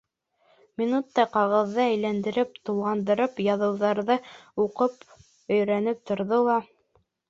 [0.81, 4.21] Минуттай ҡағыҙҙы әйләндереп-тулғандырып, яҙыуҙарҙы
[4.67, 6.63] уҡып-өйрәнеп торҙо ла: